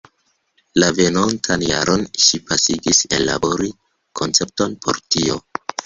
La 0.83 0.87
venontan 0.99 1.65
jaron 1.73 2.07
ŝi 2.29 2.41
pasigis 2.49 3.05
ellabori 3.21 3.73
koncepton 4.23 4.79
por 4.87 5.05
tio. 5.17 5.43